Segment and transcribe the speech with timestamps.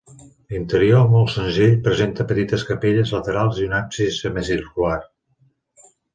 [0.51, 4.99] L'interior, molt senzill, presenta petites capelles laterals i un absis semicircular.